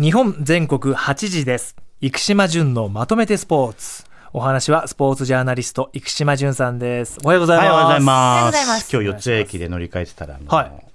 [0.00, 1.76] 日本全国8時です。
[2.00, 4.04] 生島淳のまとめてスポーツ。
[4.32, 7.18] お話はスポーツジャーナリスト生島淳さんです。
[7.22, 8.86] おはようございます、はい、おはようございます。
[8.86, 8.92] す。
[8.96, 10.86] 今日四つ駅で乗り換えてたら、あのはい。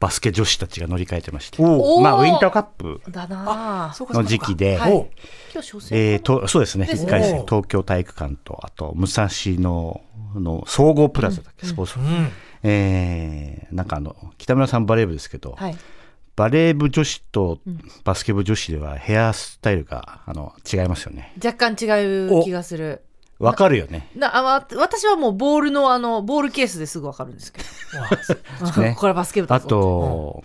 [0.00, 3.92] バスケ女子たちが乗り換えてまして、おおまあウィンターカップだなあ。
[3.92, 4.92] そうかの時期で、はい。
[4.94, 5.10] お
[5.52, 6.86] 今日小生えーとそうですね。
[6.86, 7.08] ですね。
[7.08, 7.38] 一回戦。
[7.38, 10.00] お東京体育館とあと武蔵野
[10.40, 12.30] の総合プラザだっけ、スポーツ、うん。
[12.62, 15.76] えーなんかあの北村さんバレー部ですけど、はい
[16.34, 17.60] バレー部女子と
[18.04, 21.34] バスケ部女子ではヘアスタイルがあの違いますよね。
[21.44, 21.88] 若干違
[22.26, 23.02] う気がする。
[23.38, 24.08] わかるよね。
[24.14, 28.94] なあわ私はもうボールのあのボールケースですぐわかるんですけど、 ね。
[28.96, 30.42] これはバスケ部だあぞと、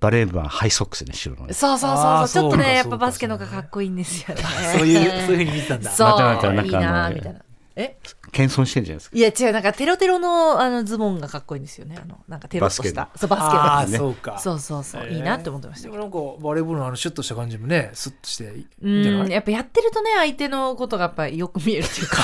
[0.00, 1.46] バレー部はハイソックスね白の。
[1.46, 1.52] ね。
[1.52, 2.28] そうそうそう。
[2.28, 4.42] そうちょっとそうかねやっぱそうかバスケの方がかっこいいんですよね。
[4.76, 5.90] そういうそういうふうに見てたんだ。
[5.90, 7.40] そうまたなんかなんかいいなみたいな
[7.76, 7.96] え？
[8.32, 9.16] 謙遜してるじゃないですか？
[9.16, 11.98] いや違うなんかテロテロのあのズボンがかっこいいんですよね。
[12.00, 13.10] あのなんかテロっとした。
[13.16, 13.98] そうバスケああのね。
[13.98, 14.38] そうか。
[14.38, 18.52] そうそうそう、いいなって思ってましたでもなんかバレーボールのあのシュッとした感じもねスッとして
[18.82, 19.28] うん。
[19.28, 22.16] やっぱやってるとね相手のことがやっぱりよく見えるっていうか。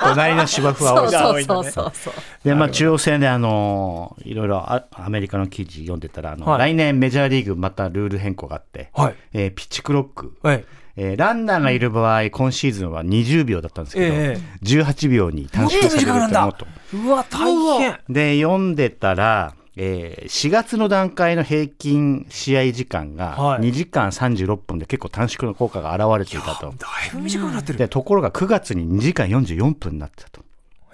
[0.00, 1.44] 隣の芝生はそう多い。
[1.44, 2.14] そうそうそうそう。
[2.44, 6.72] で、まあ、中央戦で、あのいろいろあアメリカの記事読んでたら、あのはい。
[6.72, 9.14] 来年メジャーリーグまたルール変更があって、はい。
[9.32, 10.64] えーピッチクロック、はい
[10.96, 16.66] えーランナーがいる場合、今シーズンは20秒だったんですけど、え18秒に短縮されると思うと。
[16.94, 17.98] うわ大変。
[18.08, 23.60] で、読んでたら、えー4月の段階の平均試合時間がはい。
[23.60, 26.74] 2時間36分で結構短縮の効果が現れていたと。
[26.78, 27.78] だいぶ短くなってる。
[27.78, 30.40] で、ところが9月に2時間44分になってたと。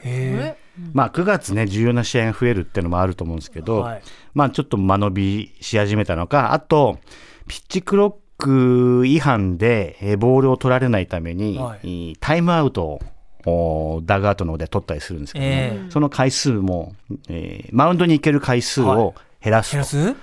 [0.03, 0.67] へえ。
[0.93, 4.03] まあ9月ね、重要な試合が増えるっていうのもあると思うんですけど、はい。
[4.35, 6.99] まあちょっと間延びし始めたのか、あと、
[7.49, 12.09] ピッチクロック違反でえーボールを取られないために、はい。
[12.09, 13.01] いいタイムアウトを
[13.49, 16.95] おダグアウトの方で取ったりするんですけども、えその回数も、
[17.29, 20.17] えーマウンドに行ける回数を減らすと、減らす？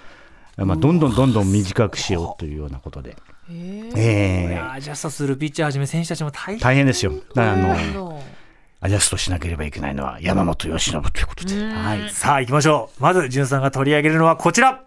[0.57, 3.15] まあ、どんどんどんどん短くしようというようなことで、
[3.49, 7.13] えーアジャストするピッチャーはじめ選手たちも大変大変ですよ。
[7.13, 8.21] だからあの、
[8.81, 12.09] アジャストしなければいけないのは山本由伸ということで、はい。
[12.09, 13.01] さあ行きましょう。
[13.01, 14.83] まず潤さんが取り上げるのはこちら。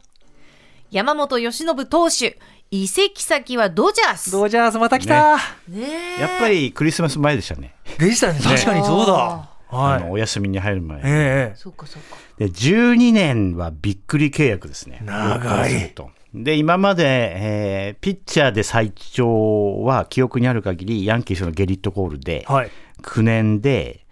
[0.90, 2.38] 山本由伸投手
[2.70, 4.30] 移籍先はドジャース。
[4.32, 5.36] ドジャースまた来た、
[5.68, 5.86] ね
[6.18, 6.20] え。
[6.20, 7.74] やっぱりクリスマス前でしたね。
[7.98, 8.40] でしたね。
[8.42, 9.48] 確かにそうだ。
[9.68, 10.00] あはい。
[10.00, 10.98] のお休みに入る前。
[10.98, 11.52] ええ。
[11.56, 12.16] そうかそうか。
[12.38, 15.00] で、12年はびっくり契約ですね。
[15.04, 15.94] 長い。
[16.34, 17.04] で、今まで、
[17.36, 22.70] えーピッチャーで最長は記憶にある限り、ヤンキースのゲリット・コールで、はい。
[23.02, 24.04] 9年で、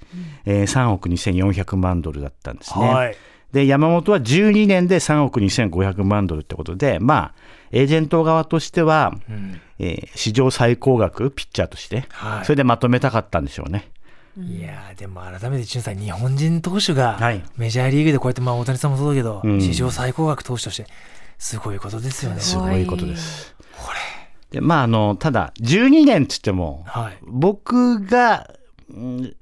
[0.45, 2.87] えー3億2400万ドルだったんですね。
[2.89, 3.17] はい
[3.55, 7.35] で、山本は12年で3億2500万ドルってことで、まあ、
[7.71, 9.61] エージェント側としては、うん。
[9.79, 12.45] えー史上最高額、ピッチャーとして、はい。
[12.45, 13.91] それでまとめたかったんでしょうね。
[14.37, 17.45] いやーでも改めて潤さん日本人投手がはい。
[17.57, 19.61] メジャーリーグでこうやってまあ大谷さんもそうだけど、うん。
[19.61, 20.87] 史上最高額投手として
[21.39, 22.41] すごいことですよね。
[22.41, 23.55] すごいことです。
[24.51, 27.19] でまあ、あの、ただ、12年っつっても、はい。
[27.23, 28.51] 僕が、
[28.89, 29.37] うん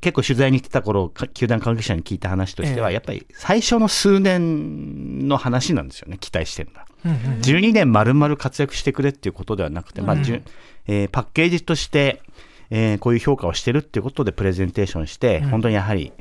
[0.00, 2.94] 結構取材に行ってた頃、か球団関係者に聞いた話としては、ええ。
[2.94, 6.86] やっぱり最初の数年の話なんですよね、期待してるのは。
[7.04, 10.42] うんうん12年丸々活躍してくれっていうことではなくて、まあじゅ
[10.86, 12.22] えーパッケージとして、
[12.70, 16.12] えーこういう評価をしてるっていうことでプレゼンテーションして、本当にやはり、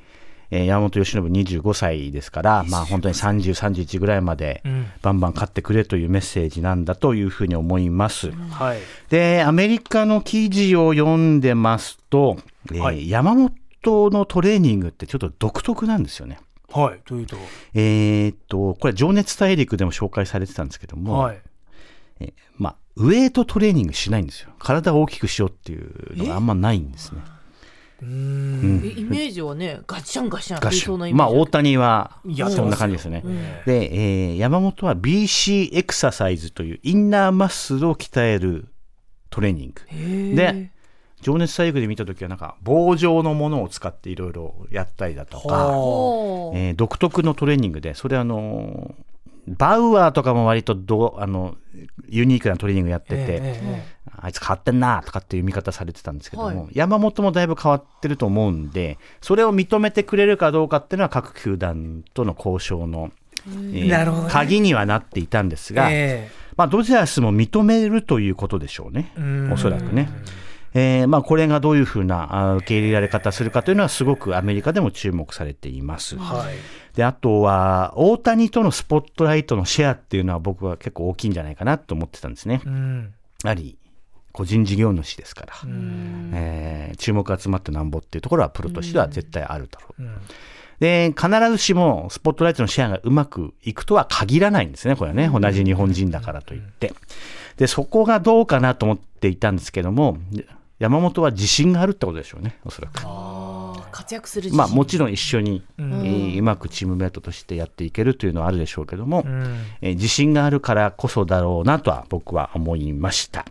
[0.51, 4.85] えー山本由伸25歳ですから、まあ、本当に30、31ぐらいまでうん。
[5.01, 8.31] バンバン勝ってくれというメッセージなんだというふうに思います。
[8.51, 8.79] はい。
[9.09, 12.37] で、アメリカの記事を読んでますと、
[12.71, 13.09] えーはい。
[13.09, 13.51] 山本
[13.83, 16.39] のトレーニングってちょっと独特なんですよね。
[16.69, 17.37] はいというと
[17.73, 21.41] えーっと、これ、情熱大陸でも紹介されてたんですけども、はい
[22.19, 24.49] えーまあ、ウエイトトレーニングしないんですよ。
[24.59, 27.21] 体を大きくしようっていうのがあんまないんですね。
[28.01, 31.15] うーんえイメージはねガチャンガチャン合振りそうな唱。
[31.15, 33.21] まあ、イメージ大谷はいやそんな感じですね。
[33.23, 33.35] うん
[33.65, 38.67] で、えー山本は BC エクササイズというインナーマッスルを鍛える
[39.29, 40.35] トレーニング。
[40.35, 40.71] で
[41.21, 45.45] 情熱大陸で見た時はなんか棒状のものを使っていろいろやったりだとか、
[46.53, 48.93] えー独特のトレーニングでそれあの
[49.47, 51.55] バウアーとかも割とどうあの
[52.09, 56.69] ユニークなトレーニングやってて、ええあいつ変わってんなとかっていう見方されてたんですけども、はい。
[56.73, 63.11] 山本もだいぶ変わってると思うんでそれを認めてくれるかどうかっていうのは各球団との交渉の、
[63.45, 64.29] えーなるほどね。
[64.31, 69.13] 鍵にはなっていたんですが、えまあ、ドジャースも認めるということでしょうね。
[69.53, 70.09] おそらくね。
[70.73, 76.17] えーまあ、これがどういうふうなあ受け入れられ方するかというのはすごくアメリカでも注目されています。
[76.17, 76.55] はい
[76.95, 82.61] であとは大谷とのスポットライトのシェアっていうのは僕は結構大きいんじゃないかなと思ってたんですね。
[82.65, 83.77] うんやはり
[84.31, 90.03] 個人事業主ですから、うんえー注目が集まってなんぼっていうところはプロとしては絶対あるだろう。
[90.03, 90.17] うん
[90.79, 95.29] で、必ずしもスポットライトのシェアがうまくいくとは限らないんですね、これはね。
[95.33, 96.93] 同じ日本人だからといって。
[97.57, 100.17] で、そこがどうかなと思っていたんですけども、
[100.79, 103.01] 山本は自信があるってことでしょうね、おそらく。
[103.91, 113.45] 活躍するまあもちろん一緒に、うんえーうまくチームメイトとしてやっていけるというのはあるでしょうけども、うんえー自信があるからこそだろうなとは僕は思いました。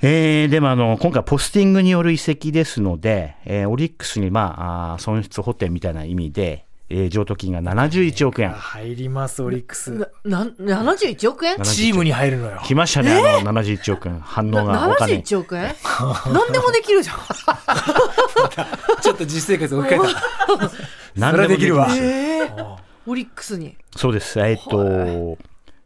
[0.00, 8.50] えーでもあの今回ポスティングによる移籍ですので、えーオリックスに、まあ、損失補填みたいな意味で、えー譲渡金が71億円。
[8.50, 10.08] 入りますオリックス。
[10.24, 11.58] なな71億円？
[11.58, 12.60] なチームに入るのよ。
[12.64, 14.20] 来ましたね、あの71億円。
[14.20, 15.14] 反応がなお金。
[15.16, 15.74] 71億円？
[16.32, 17.16] 何でもできるじゃん。
[19.02, 20.70] ちょっと実生活置き換えた。
[21.16, 21.88] 何でもできるわ。
[21.90, 22.76] えー？
[23.06, 23.76] オリックスに。
[23.96, 24.38] そうです。
[24.38, 25.36] えっ、と、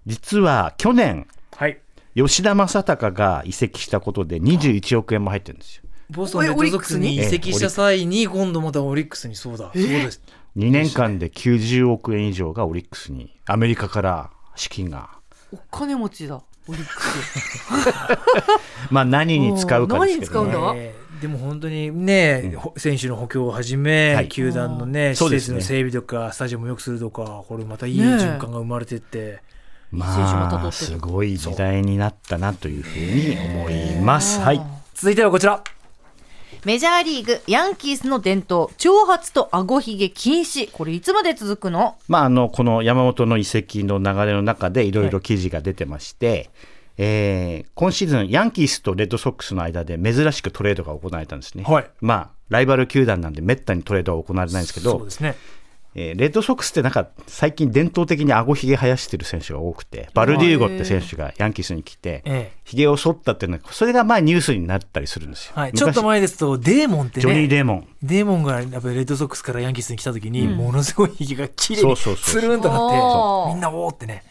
[0.06, 1.26] 実は去年、はい
[2.14, 5.82] 吉田正尚が移籍したことで21億円も入ってるんですよ。
[6.10, 9.70] ボストンレッドソックスに移籍した際に今度またオリックスにそうだ。
[9.72, 10.20] そうです
[10.56, 15.08] 2年間で90億円以上がオリックスに、アメリカから資金が。
[15.50, 17.94] お金持ちだオリックス
[18.92, 20.52] まあ何に使うかですけど、ね。
[20.52, 20.74] 何に使うんだ？
[20.76, 24.28] えーでも本当にね、ほ選手の補強をはじめ、はい。
[24.28, 29.52] 球団のね、施設の整備とか、スタジアムを良くするとか、これまたいい循環が生まれてって、選手
[29.92, 30.06] ま
[30.66, 34.40] あ、すごい時代になったなというふうに思います。
[34.40, 34.60] はい。
[34.94, 35.62] 続いてはこちら。
[36.64, 41.96] メジャーリーグヤンキースの伝統長髪と顎ひげ禁止これいつまで続くの？
[42.08, 46.50] まあ、あの、この山本の移籍の流れの中でいろいろ記事が出てまして、
[46.96, 51.64] えー今シーズン、ヤンキースとレッドソックスの間で珍しくトレードが行われたんですね。
[51.64, 55.34] はいまあ、ライバル球団なんでめったにトレードは行われないんですけどそうで、すね。
[55.94, 65.52] えーレッドソックスってなんか最近伝統的に顎ひげ生やしてる選手が多くて、バルディーゴって選手がヤンキースに来て、えひげを剃ったっていうのは、それがまあニュースになったりするんですよ。
[65.56, 67.86] えはい、昔ちょっと前ですと、デーモンってジョニー・ね、デーモン。
[68.02, 70.56] デーモンがやっぱりレッドソックスからヤンキースに来た時に、うん。
[70.56, 73.54] ものすごいひげが綺麗にそうそうそうつるんとなそって、う。
[73.54, 74.24] みんなおーってね。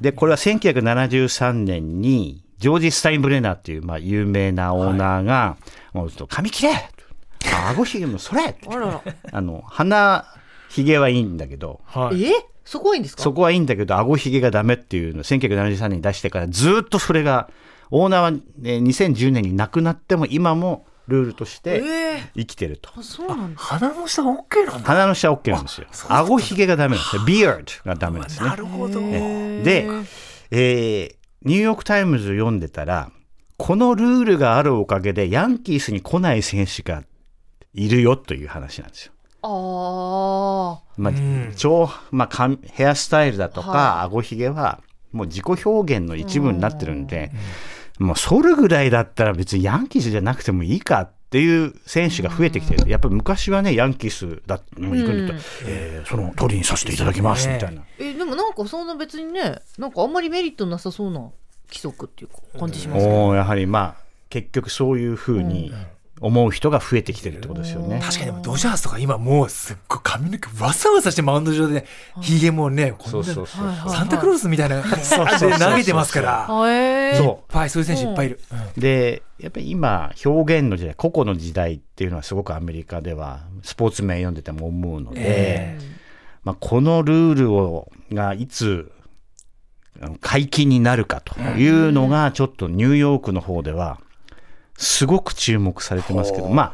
[0.00, 5.56] で、これは1973年に、ジョージ・スタインブレナーっていう、まあ、有名なオーナーが、
[5.94, 8.54] もうちょっと髪切れあ顎ひげもそれ
[9.32, 10.26] あの、鼻
[10.70, 12.24] ひげはいいんだけど、はい。
[12.24, 12.32] え？
[12.64, 13.22] そこはいいんですか？
[13.22, 17.50] そこはいいんだけど、顎ひげがダメっていうのを1973年に出してから、ずっとそれが、
[17.90, 18.28] オーナーは、
[18.62, 22.90] えー2010年に亡くなっても、今もルールとしえてえ生きてると。
[22.96, 24.86] あそうなんだ鼻の下 OK なんだ。
[24.86, 25.88] 鼻の下は OK なんですよ。
[26.08, 27.22] 顎ひげがダメなんですよ。
[27.26, 28.54] ビアードがダメなんですねな。
[28.54, 29.00] るほど。
[29.00, 29.88] で、
[30.52, 33.10] えーニューヨーク・タイムズ読んでたら、
[33.56, 37.02] このルールがあるおかげで、ヤンキースに来ない選手が
[37.72, 39.12] いるよという話なんですよ。
[39.42, 41.52] あまあうん。
[41.56, 44.80] 超まあ、髪ヘアスタイルだとか、は顎ひげは、
[45.12, 47.30] もう自己表現の一部になってるんで、
[47.98, 52.88] もう剃るぐらいだったら別にヤンキースじゃなくてもいいかっていう選手が増えてきてる。
[52.90, 57.82] やっぱり昔はね、ヤンキースだもう行くんだったら、えーその通りにさせていただきますみたいな。
[57.82, 61.20] あえでもなんかそんな別にねなんかあんまりメリットなさそうな
[61.68, 63.16] 規則っていうか感じしますけど。
[63.26, 65.72] おーやはりまあ結局そういうふうに
[66.20, 67.98] 思う人が増えてきてるってことですよね。
[68.02, 71.86] 確かにでもドジャースとか今もうすっごい髪の毛わさわさしてマウンド上で
[72.20, 74.98] ひげもねこんなサンタクロースみたいな感
[75.38, 76.46] じで投げてますから。
[77.10, 78.40] いっぱいそういう選手いっぱいいる、
[78.76, 85.78] でやっぱり今表現の時代個々の時代っていうのはすごくアメリカではスポーツ名読んでても思うので、え
[86.44, 88.92] まあ、このルールをがいつ
[90.20, 93.98] 解禁になるかというのがちょっとニューヨークの方では
[94.82, 96.72] すごく注目されてますけど、まあ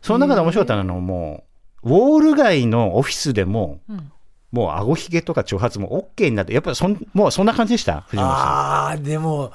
[0.00, 1.44] その中で面白かったのはも
[1.82, 4.12] うウォール街のオフィスでも、うん。
[4.50, 8.06] もう顎ひげとか長髪も OK になってやっぱりそんもうそんな感じでした？
[8.08, 8.36] 藤本さん。
[8.38, 9.52] ああでも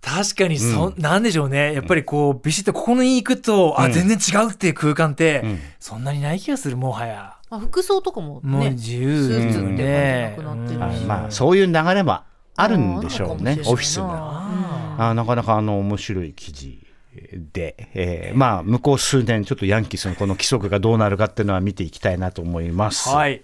[0.00, 1.74] 確かにそ、なんでしょうね。
[1.74, 3.92] やっぱりこうビシッとここに行くと、あうん。
[3.92, 5.58] 全然違うっていう空間って、うん。
[5.78, 7.36] そんなにない気がするもはや。
[7.50, 10.98] まあ、服装とかももうね自由スーツってね感じなくなってるし。
[10.98, 11.06] はい。
[11.06, 12.20] まあ、そういう流れも
[12.56, 14.06] あるんでしょうねオフィスに。
[14.08, 16.84] あなかなかあの面白い記事
[17.32, 23.08] で、えーまあ、向こう数年、ちょっとヤンキースのこの規則がどうなるかっていうのは見ていきたいなと思います。
[23.08, 23.42] はい。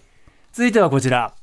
[0.53, 1.35] 続いてはこちら。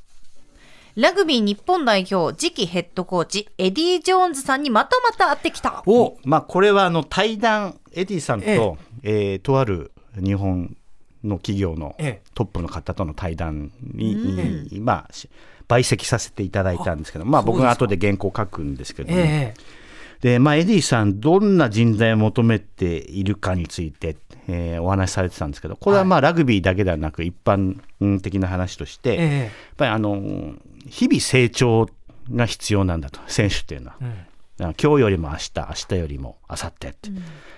[0.95, 5.83] ラグビー日本代表次期ヘッドコーチエディ・ジョーンズさんにまたまた会ってきた。
[5.87, 9.35] おまあ、これはあの対談、エディさんと、ええ。
[9.35, 9.91] ーとある
[10.23, 10.75] 日本
[11.23, 12.21] の企業のええ。
[12.35, 15.29] トップの方との対談に、まあ、し
[15.67, 19.82] 陪席させていただいたんですけど、まあ、僕が後で原稿書くんですけども、ええ
[20.23, 24.15] で、まあ、エディさん、どんな人材を求めているかについて、
[24.47, 27.77] えーお話しされてたんですけど、これはまあラグビーだけではなく、一般
[28.21, 30.55] 的な話として、やっえぱりあの
[30.87, 31.89] 日々成長
[32.31, 33.95] が必要なんだと、選手っていうのは。
[34.01, 34.15] えうん
[34.59, 37.09] 今日よりも明日、明日よりも明後日って。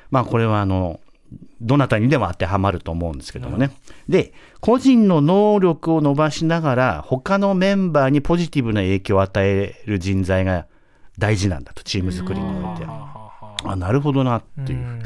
[0.09, 0.99] まあ、これはあの
[1.61, 3.71] どなたにでも当てはまると思うんですけどもね。
[4.09, 10.65] で、個人の能力を伸ばしながら、他のメンバーにポジティブな影響を与える人材が
[11.17, 12.85] 大事なんだと、チーム作りにおいて。
[12.85, 13.55] は。
[13.63, 14.79] あ、なるほどなっていう。
[14.79, 15.03] うん。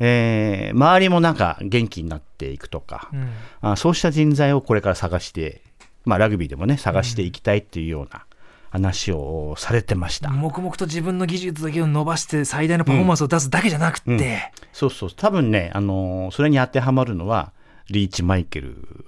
[0.00, 3.30] えー周りもなんか元気になっていくとか、うん。
[3.60, 5.62] あそうした人材をこれから探して、
[6.04, 8.24] まあ、ラグビーでもね、探していきたいっていうような
[8.70, 10.30] 話をされてました。
[10.30, 17.52] 黙々と自分の技術だけを伸ばして最大のパフォーマンスを出すだけじゃなくて、そうそう、多分ね、あのーそれに当てはまるのは、
[17.90, 19.06] リーチマイケル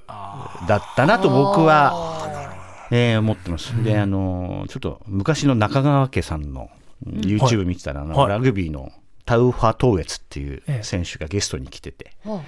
[0.67, 2.40] だったなと僕は、
[2.91, 3.73] えー思ってます。
[3.85, 6.69] で、あのーちょっと昔の中川家さんの
[7.07, 8.29] YouTube 見てたら、はい。
[8.29, 8.91] ラグビーの
[9.25, 10.83] タウファ・トーエツっていうええ。
[10.83, 12.43] 選手がゲストに来てて、は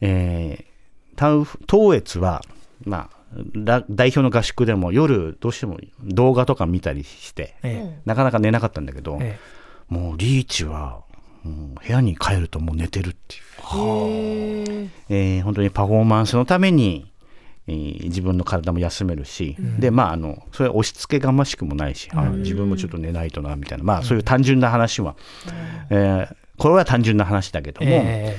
[0.00, 0.70] えー
[1.16, 2.42] タウフトーエツは、
[2.84, 3.16] まあ、
[3.54, 9.94] ら代表の合宿でも夜どうしても動画とか見たりして、えなかなか寝なかったんだけど、ええ。
[9.94, 11.02] もうリーチは、
[11.42, 14.90] もう部屋に帰るともう寝てるっていう。
[15.10, 17.10] えー本当にパフォーマンスのために、
[17.70, 23.84] えー自分の体も休めるし、でまああのそれは押し付けがましくもないし、あ自分もちょっと寝ないとなみたいな。
[23.84, 25.16] まあそういう単純な話は、
[25.90, 28.38] えーこれは単純な話だけども、え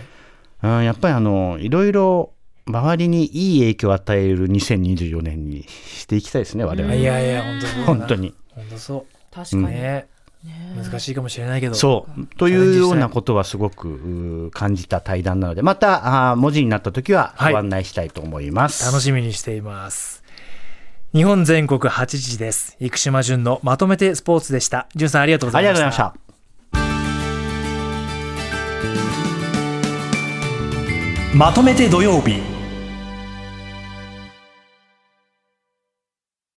[0.62, 2.34] うんやっぱりあのいろいろ
[2.68, 7.86] 周りにいい影響を与える2024年にしていきたいですね我々、えいやいや本当そうだな。
[7.86, 8.36] 本当に。
[8.50, 9.06] 本当そう。
[9.34, 10.08] 確かに、ね
[10.76, 11.76] 難しいかもしれないけど。
[11.76, 12.26] そう。
[12.38, 17.54] というようなことはすごく感じた対談なのでまたあー文字になった時ははい。
[17.54, 20.24] ご案内したいと思います、楽しみにしています。
[21.14, 22.78] 日本全国8時です。
[22.80, 24.88] 生島淳のまとめてスポーツでした。
[24.96, 26.32] 淳さんありがとうござありいましがとうございました
[31.32, 31.38] た。
[31.38, 32.61] まとめて土曜日